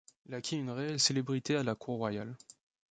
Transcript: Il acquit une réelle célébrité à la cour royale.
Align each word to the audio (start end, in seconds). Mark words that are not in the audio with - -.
Il 0.25 0.33
acquit 0.33 0.57
une 0.57 0.71
réelle 0.71 0.99
célébrité 0.99 1.55
à 1.57 1.61
la 1.61 1.75
cour 1.75 1.97
royale. 1.97 2.35